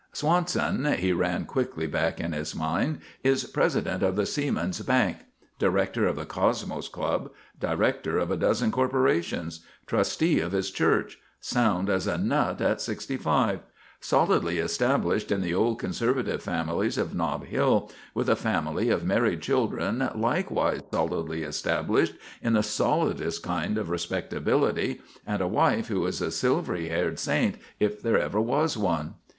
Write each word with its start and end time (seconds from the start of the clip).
"Swanson," 0.13 0.93
he 0.95 1.13
ran 1.13 1.45
quickly 1.45 1.85
back 1.85 2.19
in 2.19 2.31
his 2.33 2.55
mind, 2.55 3.01
"is 3.23 3.43
president 3.43 4.01
of 4.01 4.15
the 4.15 4.25
Seamen's 4.25 4.81
Bank; 4.81 5.17
director 5.59 6.07
of 6.07 6.15
the 6.15 6.25
Cosmos 6.25 6.87
Club; 6.87 7.29
director 7.59 8.17
of 8.17 8.31
a 8.31 8.35
dozen 8.35 8.71
corporations; 8.71 9.59
trustee 9.85 10.39
of 10.39 10.53
his 10.53 10.71
church; 10.71 11.19
sound 11.39 11.87
as 11.87 12.07
a 12.07 12.17
nut 12.17 12.59
at 12.61 12.81
sixty 12.81 13.15
five; 13.15 13.59
solidly 13.99 14.57
established 14.57 15.31
in 15.31 15.41
the 15.41 15.53
old 15.53 15.77
conservative 15.77 16.41
families 16.41 16.97
of 16.97 17.13
Nob 17.13 17.45
Hill, 17.45 17.91
with 18.15 18.27
a 18.27 18.35
family 18.35 18.89
of 18.89 19.03
married 19.05 19.41
children 19.43 20.09
likewise 20.15 20.81
solidly 20.91 21.43
established 21.43 22.15
in 22.41 22.53
the 22.53 22.63
solidest 22.63 23.43
kind 23.43 23.77
of 23.77 23.91
respectability 23.91 24.99
and 25.27 25.43
a 25.43 25.47
wife 25.47 25.89
who 25.89 26.03
is 26.07 26.21
a 26.21 26.31
silvery 26.31 26.89
haired 26.89 27.19
saint 27.19 27.57
if 27.79 28.01
there 28.01 28.17
ever 28.17 28.41
was 28.41 28.75
one. 28.75 29.13